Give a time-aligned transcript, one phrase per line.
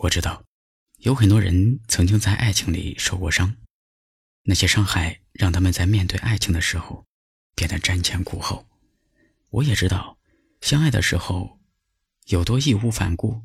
[0.00, 0.44] 我知道，
[0.98, 3.56] 有很多人曾经在爱情里受过伤，
[4.44, 7.04] 那些伤害让他们在面对爱情的时候
[7.56, 8.64] 变得瞻前顾后。
[9.50, 10.16] 我也知道，
[10.60, 11.58] 相爱的时候
[12.26, 13.42] 有多义无反顾，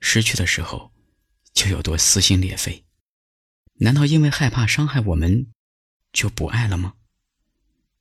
[0.00, 0.92] 失去的时候
[1.52, 2.84] 就有多撕心裂肺。
[3.74, 5.46] 难道因为害怕伤害我们，
[6.12, 6.94] 就不爱了吗？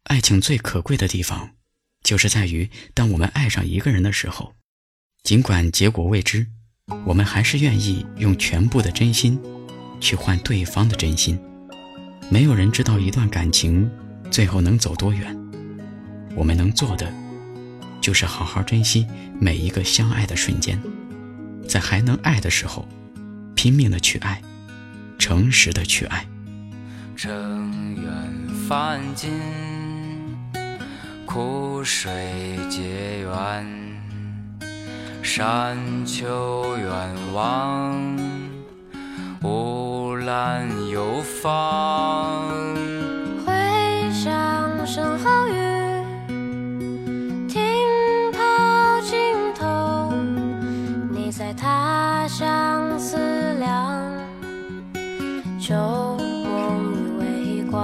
[0.05, 1.55] 爱情最可贵的地方，
[2.01, 4.55] 就是在于当我们爱上一个人的时候，
[5.21, 6.47] 尽管结果未知。
[7.05, 9.39] 我们还是愿意用全部的真心，
[9.99, 11.39] 去换对方的真心。
[12.29, 13.89] 没有人知道一段感情
[14.31, 15.37] 最后能走多远，
[16.35, 17.13] 我们能做的，
[18.01, 19.05] 就是好好珍惜
[19.39, 20.81] 每一个相爱的瞬间，
[21.67, 22.87] 在还能爱的时候，
[23.55, 24.41] 拼命的去爱，
[25.19, 26.25] 诚实的去爱。
[27.15, 29.29] 尘缘泛尽，
[31.25, 33.82] 苦水结缘。
[35.23, 36.91] 山丘远
[37.33, 37.97] 望，
[39.41, 42.45] 乌兰又芳。
[43.45, 43.53] 回
[44.11, 45.53] 响身后雨，
[47.47, 47.63] 听
[48.33, 49.17] 涛尽
[49.57, 50.11] 头，
[51.09, 53.17] 你在他乡思
[53.59, 54.03] 量，
[55.57, 57.81] 旧梦与微光。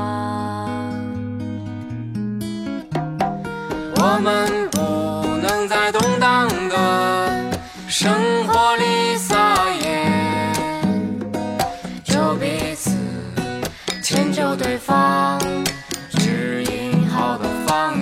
[3.96, 4.70] 我们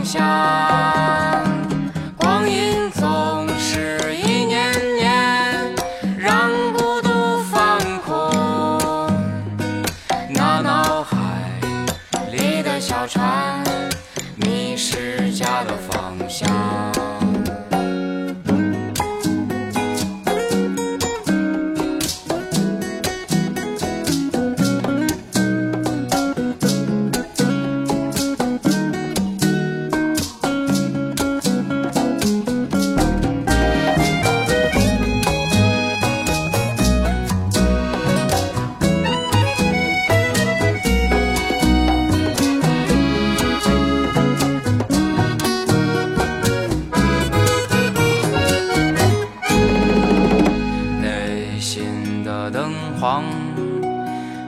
[0.07, 0.23] 想。
[2.15, 5.75] 光阴总是一年年，
[6.17, 9.11] 让孤独放空。
[10.29, 11.17] 那脑海
[12.31, 13.61] 里的小船，
[14.37, 16.47] 迷失家的方向。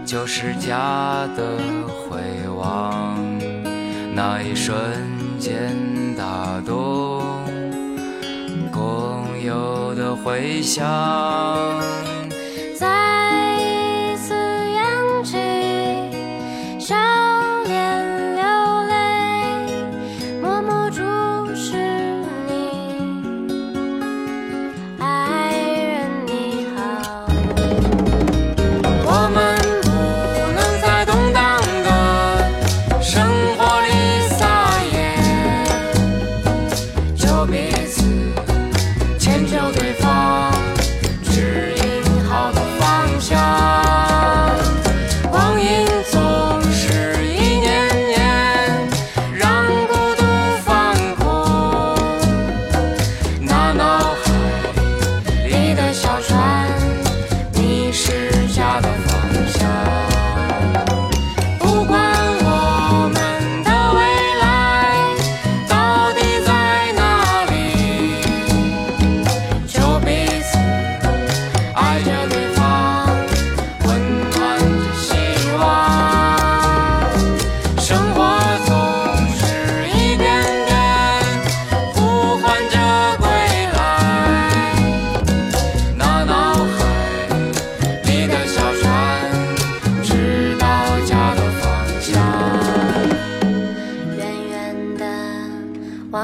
[0.06, 2.20] 就是家的回
[2.58, 3.16] 望，
[4.16, 4.76] 那一瞬
[5.38, 5.76] 间
[6.18, 7.22] 打动，
[8.72, 10.84] 共有的回响。
[37.46, 38.04] 彼此
[39.18, 40.52] 迁就对方
[41.24, 43.40] 指引好的方向。
[45.32, 48.90] 光阴总是一年年
[49.34, 50.24] 让孤独
[50.66, 51.96] 放空
[53.42, 54.09] 那那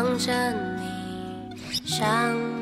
[0.06, 0.32] 望着
[0.78, 2.55] 你，想。